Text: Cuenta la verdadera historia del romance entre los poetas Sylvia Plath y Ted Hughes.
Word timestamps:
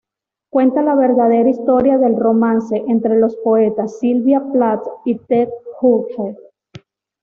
Cuenta 0.49 0.81
la 0.81 0.95
verdadera 0.95 1.47
historia 1.47 1.99
del 1.99 2.15
romance 2.19 2.75
entre 2.87 3.19
los 3.19 3.35
poetas 3.35 3.99
Sylvia 3.99 4.41
Plath 4.51 4.83
y 5.05 5.19
Ted 5.19 5.49
Hughes. 5.79 6.37